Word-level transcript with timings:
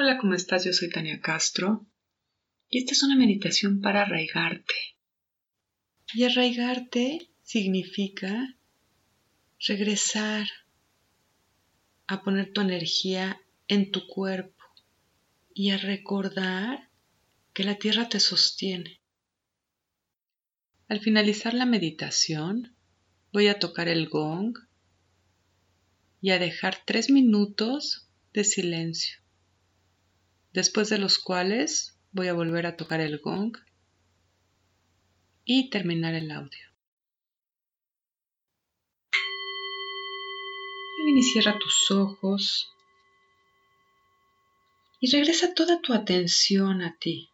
Hola, 0.00 0.16
¿cómo 0.16 0.34
estás? 0.34 0.64
Yo 0.64 0.72
soy 0.72 0.90
Tania 0.90 1.20
Castro 1.20 1.84
y 2.70 2.78
esta 2.78 2.92
es 2.92 3.02
una 3.02 3.16
meditación 3.16 3.80
para 3.80 4.02
arraigarte. 4.02 4.74
Y 6.14 6.22
arraigarte 6.22 7.32
significa 7.42 8.56
regresar 9.58 10.46
a 12.06 12.22
poner 12.22 12.52
tu 12.52 12.60
energía 12.60 13.40
en 13.66 13.90
tu 13.90 14.06
cuerpo 14.06 14.62
y 15.52 15.70
a 15.70 15.78
recordar 15.78 16.90
que 17.52 17.64
la 17.64 17.74
tierra 17.74 18.08
te 18.08 18.20
sostiene. 18.20 19.00
Al 20.86 21.00
finalizar 21.00 21.54
la 21.54 21.66
meditación, 21.66 22.76
voy 23.32 23.48
a 23.48 23.58
tocar 23.58 23.88
el 23.88 24.08
gong 24.08 24.56
y 26.20 26.30
a 26.30 26.38
dejar 26.38 26.84
tres 26.86 27.10
minutos 27.10 28.08
de 28.32 28.44
silencio 28.44 29.18
después 30.52 30.88
de 30.88 30.98
los 30.98 31.18
cuales 31.18 31.98
voy 32.12 32.28
a 32.28 32.34
volver 32.34 32.66
a 32.66 32.76
tocar 32.76 33.00
el 33.00 33.18
gong 33.18 33.56
y 35.44 35.70
terminar 35.70 36.14
el 36.14 36.30
audio. 36.30 36.68
y 41.16 41.22
cierra 41.22 41.58
tus 41.58 41.90
ojos 41.90 42.68
y 45.00 45.10
regresa 45.10 45.52
toda 45.54 45.80
tu 45.80 45.92
atención 45.92 46.82
a 46.82 46.96
ti. 46.96 47.30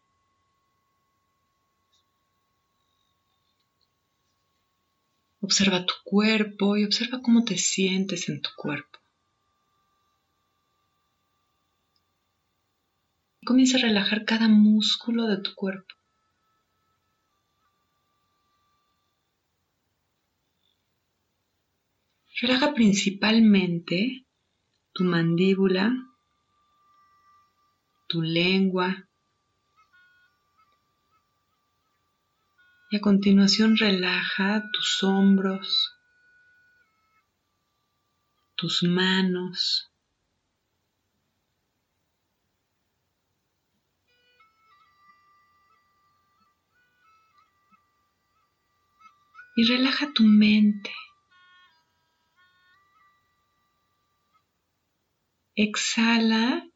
Observa 5.40 5.84
tu 5.84 5.94
cuerpo 6.04 6.78
y 6.78 6.84
observa 6.84 7.20
cómo 7.20 7.44
te 7.44 7.58
sientes 7.58 8.28
en 8.30 8.40
tu 8.40 8.50
cuerpo. 8.56 8.98
Comienza 13.44 13.76
a 13.76 13.82
relajar 13.82 14.24
cada 14.24 14.48
músculo 14.48 15.26
de 15.26 15.36
tu 15.38 15.54
cuerpo. 15.54 15.94
Relaja 22.40 22.74
principalmente 22.74 24.26
tu 24.92 25.04
mandíbula, 25.04 25.92
tu 28.08 28.22
lengua. 28.22 29.08
Y 32.90 32.96
a 32.96 33.00
continuación 33.00 33.76
relaja 33.76 34.62
tus 34.72 35.02
hombros, 35.02 35.94
tus 38.56 38.82
manos, 38.82 39.93
y 49.56 49.64
relaja 49.64 50.12
tu 50.12 50.24
mente. 50.24 50.90
Exhala 55.54 56.66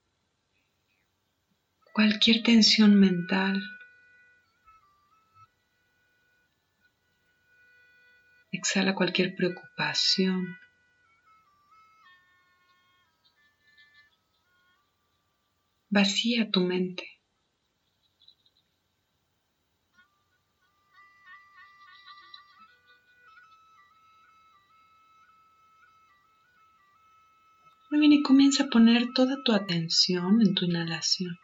cualquier 1.93 2.43
tensión 2.45 2.99
mental. 2.99 3.61
Exhala 8.53 8.95
cualquier 8.95 9.34
preocupación. 9.34 10.56
Vacía 15.91 16.51
tu 16.51 16.61
mente. 16.61 17.17
Y 28.00 28.22
comienza 28.22 28.64
a 28.64 28.69
poner 28.69 29.12
toda 29.12 29.42
tu 29.44 29.53
atención 29.53 30.41
en 30.41 30.54
tu 30.54 30.64
inhalación. 30.64 31.36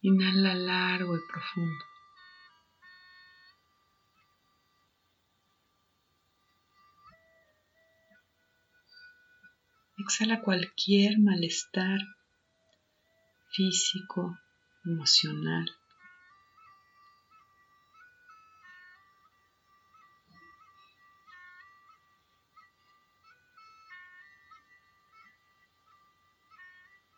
Inhala 0.00 0.54
largo 0.54 1.16
y 1.16 1.20
profundo. 1.30 1.84
Exhala 9.98 10.42
cualquier 10.42 11.20
malestar 11.20 12.00
físico, 13.52 14.36
emocional. 14.84 15.66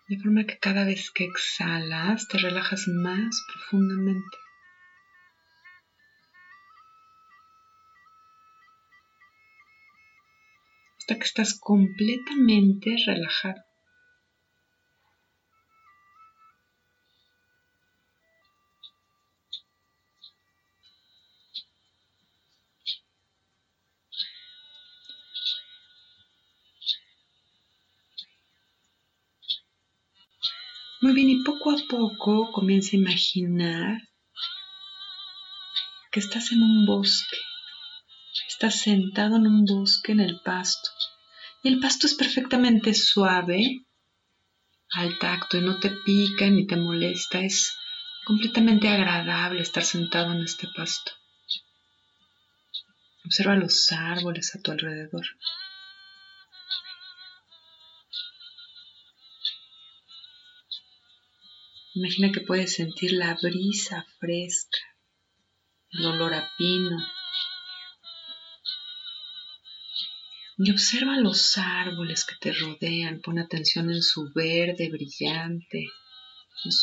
De 0.09 0.19
forma 0.19 0.45
que 0.45 0.59
cada 0.59 0.85
vez 0.85 1.11
que 1.11 1.25
exhalas 1.25 2.29
te 2.29 2.37
relajas 2.37 2.87
más 2.89 3.35
profundamente. 3.51 4.37
Hasta 10.99 11.19
que 11.19 11.25
estás 11.25 11.59
completamente 11.59 12.97
relajado. 13.07 13.63
Poco 31.45 31.71
a 31.71 31.77
poco 31.89 32.51
comienza 32.53 32.97
a 32.97 33.01
imaginar 33.01 34.01
que 36.11 36.21
estás 36.21 36.53
en 36.53 36.63
un 36.63 36.87
bosque. 36.87 37.37
Estás 38.49 38.81
sentado 38.81 39.37
en 39.37 39.47
un 39.47 39.65
bosque 39.65 40.13
en 40.13 40.21
el 40.21 40.41
pasto. 40.41 40.91
Y 41.63 41.69
el 41.69 41.81
pasto 41.81 42.07
es 42.07 42.15
perfectamente 42.15 42.95
suave 42.95 43.87
al 44.93 45.19
tacto 45.19 45.57
y 45.57 45.61
no 45.61 45.79
te 45.81 45.91
pica 45.91 46.49
ni 46.51 46.67
te 46.67 46.77
molesta. 46.77 47.41
Es 47.41 47.77
completamente 48.25 48.89
agradable 48.89 49.63
estar 49.63 49.85
sentado 49.85 50.33
en 50.33 50.43
este 50.43 50.69
pasto. 50.77 51.13
Observa 53.25 53.57
los 53.57 53.91
árboles 53.93 54.55
a 54.55 54.61
tu 54.61 54.71
alrededor. 54.71 55.25
Imagina 61.97 62.33
que 62.33 62.41
puedes 62.41 62.75
sentir 62.75 63.13
la 63.13 63.39
brisa 63.41 64.05
fresca, 64.19 64.79
el 65.91 66.07
olor 66.07 66.35
a 66.35 66.51
pino. 66.59 66.99
Y 70.59 70.73
observa 70.73 71.19
los 71.19 71.57
árboles 71.57 72.25
que 72.25 72.35
te 72.41 72.53
rodean, 72.53 73.21
pon 73.21 73.39
atención 73.39 73.91
en 73.91 74.03
su 74.03 74.33
verde 74.35 74.91
brillante, 74.91 75.87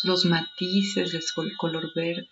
los 0.04 0.24
matices 0.26 1.12
del 1.12 1.58
color 1.58 1.92
verde. 1.94 2.30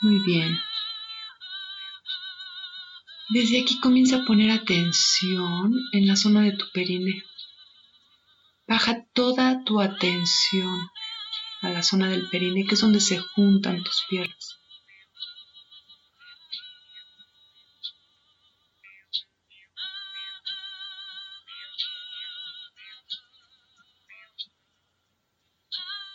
Muy 0.00 0.18
bien. 0.26 0.65
Desde 3.28 3.60
aquí 3.60 3.80
comienza 3.80 4.16
a 4.16 4.24
poner 4.24 4.52
atención 4.52 5.72
en 5.92 6.06
la 6.06 6.14
zona 6.14 6.42
de 6.42 6.52
tu 6.52 6.64
perine. 6.72 7.24
Baja 8.68 9.04
toda 9.14 9.64
tu 9.64 9.80
atención 9.80 10.90
a 11.62 11.70
la 11.70 11.82
zona 11.82 12.08
del 12.08 12.28
perine, 12.28 12.64
que 12.64 12.74
es 12.74 12.80
donde 12.80 13.00
se 13.00 13.18
juntan 13.18 13.82
tus 13.82 14.04
piernas. 14.08 14.60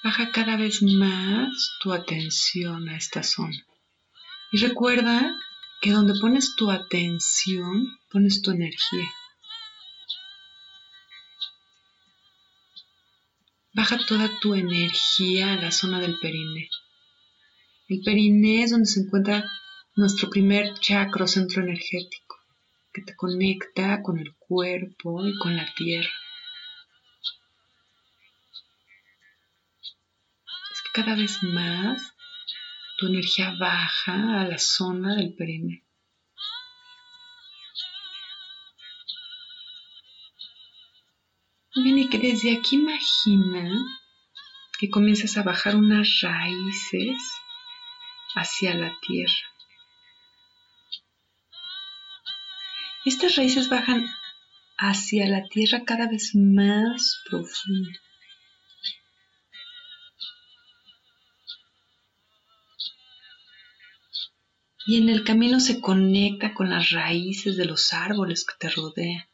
Baja 0.04 0.32
cada 0.32 0.56
vez 0.56 0.82
más 0.82 1.78
tu 1.82 1.92
atención 1.92 2.88
a 2.90 2.98
esta 2.98 3.22
zona. 3.22 3.68
Y 4.52 4.58
recuerda 4.58 5.36
que 5.82 5.92
donde 5.92 6.20
pones 6.22 6.56
tu 6.56 6.72
atención, 6.72 8.00
pones 8.12 8.42
tu 8.42 8.52
energía. 8.52 9.10
baja 13.74 13.98
toda 14.06 14.30
tu 14.40 14.54
energía 14.54 15.54
a 15.54 15.56
la 15.56 15.72
zona 15.72 16.00
del 16.00 16.20
periné. 16.20 16.70
El 17.88 18.02
periné 18.02 18.64
es 18.64 18.72
donde 18.72 18.86
se 18.86 19.02
encuentra 19.02 19.50
nuestro 19.96 20.30
primer 20.30 20.74
chakra 20.80 21.28
centro 21.28 21.64
energético, 21.64 22.38
que 22.94 23.02
te 23.02 23.16
conecta 23.16 24.02
con 24.02 24.20
el 24.20 24.36
cuerpo 24.36 25.26
y 25.26 25.38
con 25.38 25.56
la 25.56 25.74
tierra. 25.74 26.12
Es 30.74 30.82
que 30.82 31.02
cada 31.02 31.16
vez 31.16 31.42
más 31.44 32.14
tu 33.02 33.08
energía 33.08 33.56
baja 33.60 34.42
a 34.42 34.46
la 34.46 34.60
zona 34.60 35.16
del 35.16 35.34
periné. 35.34 35.84
Bien, 41.74 41.98
y 41.98 42.10
que 42.10 42.20
desde 42.20 42.56
aquí 42.56 42.76
imagina 42.76 43.72
que 44.78 44.92
comienzas 44.92 45.36
a 45.38 45.42
bajar 45.42 45.76
unas 45.76 46.20
raíces 46.22 47.18
hacia 48.36 48.76
la 48.76 48.94
tierra. 49.02 49.48
Estas 53.04 53.36
raíces 53.36 53.68
bajan 53.68 54.06
hacia 54.78 55.26
la 55.28 55.48
tierra 55.48 55.86
cada 55.86 56.08
vez 56.08 56.36
más 56.36 57.24
profundo. 57.28 57.90
Y 64.92 64.98
en 64.98 65.08
el 65.08 65.24
camino 65.24 65.62
se 65.62 65.80
conecta 65.80 66.54
con 66.54 66.70
las 66.70 66.90
raíces 66.90 67.56
de 67.56 67.64
los 67.64 67.94
árboles 67.94 68.44
que 68.44 68.56
te 68.60 68.70
rodean. 68.70 69.26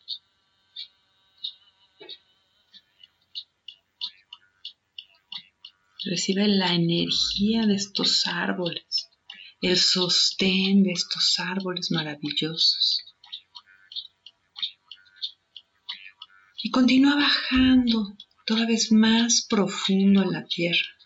Recibe 6.05 6.47
la 6.47 6.75
energía 6.75 7.65
de 7.65 7.73
estos 7.73 8.27
árboles, 8.27 9.09
el 9.59 9.79
sostén 9.79 10.83
de 10.83 10.91
estos 10.91 11.39
árboles 11.39 11.89
maravillosos. 11.89 13.03
Y 16.61 16.69
continúa 16.69 17.15
bajando 17.15 18.15
toda 18.45 18.67
vez 18.67 18.91
más 18.91 19.47
profundo 19.49 20.21
en 20.21 20.33
la 20.33 20.45
tierra. 20.45 20.96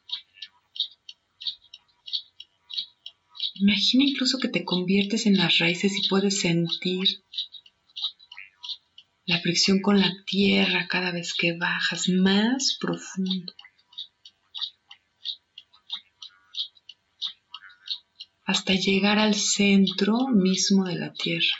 Imagina 3.61 4.05
incluso 4.05 4.39
que 4.39 4.49
te 4.49 4.65
conviertes 4.65 5.25
en 5.25 5.37
las 5.37 5.59
raíces 5.59 5.93
y 5.97 6.07
puedes 6.07 6.41
sentir 6.41 7.23
la 9.25 9.39
fricción 9.39 9.81
con 9.81 9.99
la 9.99 10.11
tierra 10.25 10.87
cada 10.89 11.11
vez 11.11 11.33
que 11.33 11.53
bajas 11.53 12.09
más 12.09 12.77
profundo. 12.79 13.53
hasta 18.51 18.73
llegar 18.73 19.17
al 19.17 19.33
centro 19.33 20.27
mismo 20.27 20.83
de 20.85 20.95
la 20.95 21.13
Tierra. 21.13 21.55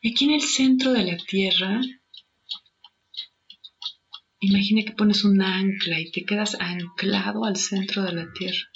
Y 0.00 0.10
aquí 0.10 0.24
en 0.24 0.32
el 0.32 0.42
centro 0.42 0.92
de 0.92 1.04
la 1.04 1.16
Tierra, 1.16 1.80
imagina 4.62 4.84
que 4.84 4.96
pones 4.96 5.24
un 5.24 5.42
ancla 5.42 5.98
y 5.98 6.12
te 6.12 6.24
quedas 6.24 6.56
anclado 6.60 7.44
al 7.44 7.56
centro 7.56 8.04
de 8.04 8.12
la 8.12 8.32
Tierra. 8.32 8.70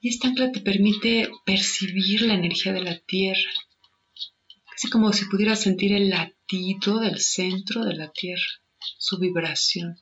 Y 0.00 0.08
esta 0.08 0.28
ancla 0.28 0.52
te 0.52 0.60
permite 0.60 1.30
percibir 1.44 2.22
la 2.22 2.34
energía 2.34 2.72
de 2.72 2.82
la 2.82 2.98
Tierra, 2.98 3.50
casi 4.70 4.88
como 4.88 5.12
si 5.12 5.26
pudieras 5.26 5.60
sentir 5.60 5.92
el 5.92 6.08
latido 6.08 7.00
del 7.00 7.20
centro 7.20 7.84
de 7.84 7.94
la 7.94 8.10
Tierra, 8.10 8.52
su 8.98 9.18
vibración. 9.18 9.98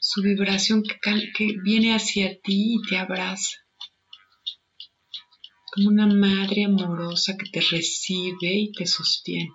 Su 0.00 0.22
vibración 0.22 0.84
que, 0.84 1.32
que 1.36 1.54
viene 1.64 1.94
hacia 1.94 2.40
ti 2.40 2.76
y 2.76 2.88
te 2.88 2.96
abraza, 2.96 3.56
como 5.72 5.88
una 5.88 6.06
madre 6.06 6.64
amorosa 6.64 7.36
que 7.36 7.48
te 7.48 7.60
recibe 7.60 8.52
y 8.54 8.72
te 8.72 8.86
sostiene. 8.86 9.52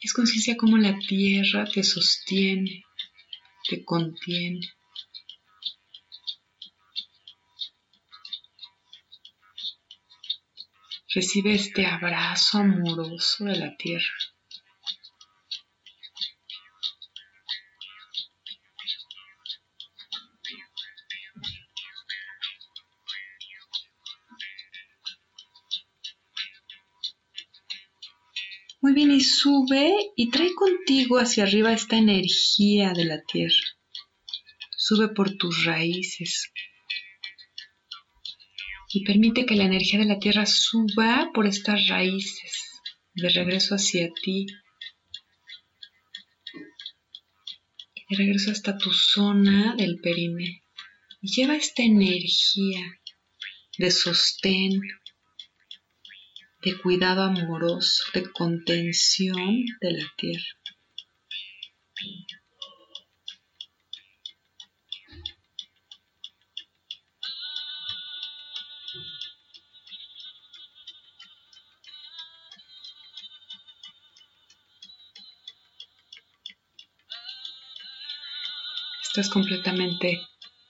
Es 0.00 0.12
conciencia 0.12 0.56
como 0.56 0.78
la 0.78 0.98
tierra 0.98 1.64
te 1.66 1.82
sostiene, 1.82 2.84
te 3.68 3.84
contiene. 3.84 4.60
Recibe 11.14 11.54
este 11.54 11.86
abrazo 11.86 12.58
amoroso 12.58 13.44
de 13.44 13.56
la 13.56 13.76
tierra. 13.76 14.29
Y 30.16 30.30
trae 30.30 30.54
contigo 30.54 31.18
hacia 31.18 31.44
arriba 31.44 31.72
esta 31.72 31.96
energía 31.96 32.92
de 32.92 33.04
la 33.04 33.22
tierra. 33.22 33.66
Sube 34.76 35.08
por 35.08 35.36
tus 35.36 35.64
raíces, 35.64 36.50
y 38.92 39.04
permite 39.04 39.46
que 39.46 39.54
la 39.54 39.64
energía 39.64 40.00
de 40.00 40.06
la 40.06 40.18
tierra 40.18 40.46
suba 40.46 41.30
por 41.32 41.46
estas 41.46 41.86
raíces 41.88 42.52
de 43.14 43.28
regreso 43.28 43.76
hacia 43.76 44.08
ti. 44.22 44.46
De 48.08 48.16
regreso 48.16 48.50
hasta 48.50 48.76
tu 48.76 48.92
zona 48.92 49.76
del 49.76 50.00
perine. 50.00 50.64
Y 51.22 51.32
lleva 51.32 51.54
esta 51.54 51.82
energía 51.84 53.00
de 53.78 53.90
sostén, 53.92 54.80
de 56.62 56.78
cuidado 56.78 57.22
amoroso, 57.22 58.04
de 58.12 58.30
contención 58.32 59.64
de 59.80 59.92
la 59.92 60.12
tierra. 60.16 60.44
Estás 79.02 79.28
completamente 79.28 80.20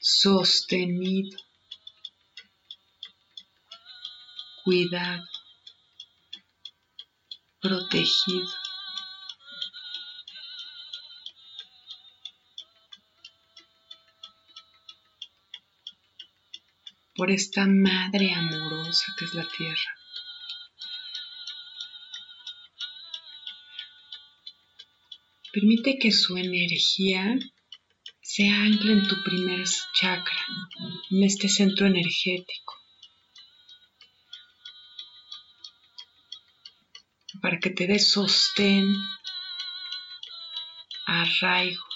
sostenido, 0.00 1.38
cuidado, 4.64 5.29
protegido. 7.60 8.48
por 17.20 17.30
esta 17.30 17.66
madre 17.66 18.32
amorosa 18.32 19.14
que 19.18 19.26
es 19.26 19.34
la 19.34 19.46
tierra. 19.46 19.90
Permite 25.52 25.98
que 25.98 26.12
su 26.12 26.38
energía 26.38 27.38
se 28.22 28.48
ancla 28.48 28.92
en 28.92 29.06
tu 29.06 29.22
primer 29.22 29.66
chakra, 29.92 30.46
en 31.10 31.22
este 31.22 31.50
centro 31.50 31.88
energético. 31.88 32.69
Para 37.40 37.58
que 37.58 37.70
te 37.70 37.86
dé 37.86 37.98
sostén, 37.98 38.86
arraigo, 41.06 41.86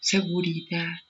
seguridad. 0.00 1.07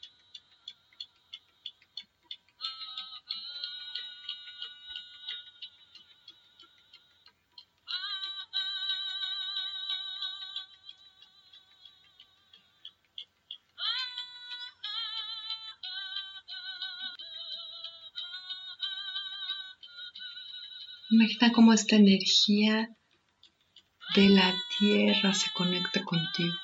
Imagina 21.11 21.53
cómo 21.53 21.73
esta 21.73 21.97
energía 21.97 22.95
de 24.15 24.29
la 24.29 24.55
tierra 24.79 25.33
se 25.33 25.51
conecta 25.53 26.05
contigo. 26.05 26.55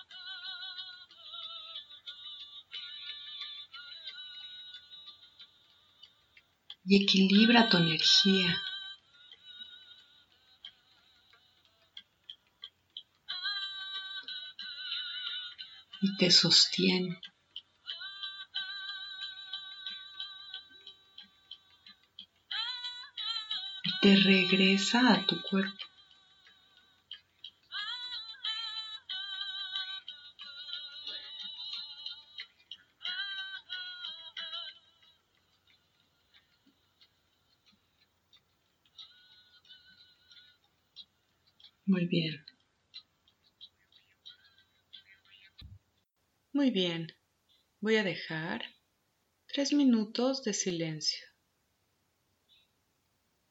Y 6.84 7.02
equilibra 7.04 7.70
tu 7.70 7.78
energía. 7.78 8.60
Y 16.02 16.16
te 16.18 16.30
sostiene. 16.30 17.18
Te 24.04 24.16
regresa 24.16 25.14
a 25.14 25.26
tu 25.26 25.40
cuerpo. 25.40 25.78
Muy 41.86 42.04
bien. 42.08 42.44
Muy 46.52 46.70
bien. 46.70 47.06
Voy 47.80 47.96
a 47.96 48.04
dejar 48.04 48.60
tres 49.46 49.72
minutos 49.72 50.44
de 50.44 50.52
silencio. 50.52 51.33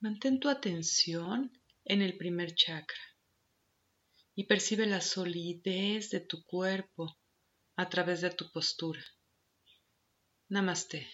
Mantén 0.04 0.42
tu 0.42 0.50
atención 0.50 1.40
en 1.86 2.02
el 2.02 2.18
primer 2.18 2.54
chakra 2.56 3.06
y 4.36 4.44
percibe 4.52 4.86
la 4.86 5.00
solidez 5.00 6.10
de 6.10 6.20
tu 6.20 6.44
cuerpo 6.44 7.18
a 7.78 7.88
través 7.88 8.20
de 8.20 8.32
tu 8.32 8.52
postura. 8.52 9.02
Namaste. 10.50 11.08